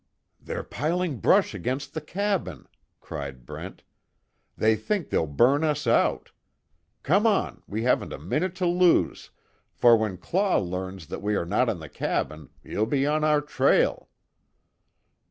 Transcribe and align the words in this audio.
"They're 0.41 0.63
piling 0.63 1.17
brush 1.19 1.53
against 1.53 1.93
the 1.93 2.01
cabin," 2.01 2.67
cried 3.01 3.45
Brent. 3.45 3.83
"They 4.57 4.75
think 4.75 5.11
they'll 5.11 5.27
burn 5.27 5.63
us 5.63 5.85
out. 5.85 6.31
Come 7.03 7.27
on, 7.27 7.61
we 7.67 7.83
haven't 7.83 8.11
a 8.11 8.17
minute 8.17 8.55
to 8.55 8.65
lose, 8.65 9.29
for 9.71 9.95
when 9.95 10.17
Claw 10.17 10.57
learns 10.57 11.05
that 11.05 11.21
we 11.21 11.35
are 11.35 11.45
not 11.45 11.69
in 11.69 11.77
the 11.77 11.87
cabin, 11.87 12.49
he'll 12.63 12.87
be 12.87 13.05
on 13.05 13.23
our 13.23 13.41
trail." 13.41 14.09